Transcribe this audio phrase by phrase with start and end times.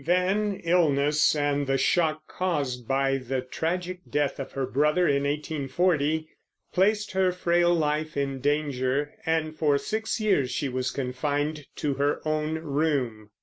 [0.03, 6.27] Then illness and the shock caused by the tragic death of her brother, in 1840,
[6.73, 12.19] placed her frail life in danger, and for six years she was confined to her
[12.27, 13.29] own room.